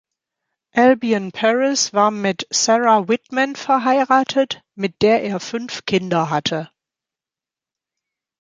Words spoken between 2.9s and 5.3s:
Whitman verheiratet, mit der